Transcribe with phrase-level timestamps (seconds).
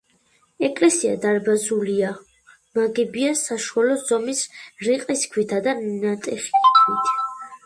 [0.67, 2.09] ეკლესია დარბაზულია,
[2.79, 4.43] ნაგებია საშუალო ზომის
[4.89, 7.15] რიყის ქვითა და ნატეხი ქვით.